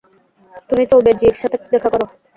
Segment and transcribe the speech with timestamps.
[0.69, 2.05] তুমি চৌবে জির সাথে দেখা করো।